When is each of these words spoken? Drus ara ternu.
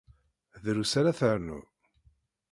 Drus 0.63 0.93
ara 0.99 1.17
ternu. 1.19 1.59